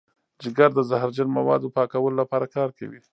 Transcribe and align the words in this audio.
جگر 0.43 0.69
د 0.75 0.79
زهرجن 0.89 1.27
موادو 1.37 1.73
پاکولو 1.77 2.19
لپاره 2.21 2.45
کار 2.55 2.69
کوي. 2.77 2.99